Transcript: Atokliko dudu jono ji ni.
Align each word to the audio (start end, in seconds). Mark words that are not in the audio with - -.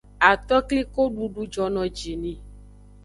Atokliko 0.29 1.01
dudu 1.15 1.41
jono 1.53 1.83
ji 1.97 2.13
ni. 2.21 2.33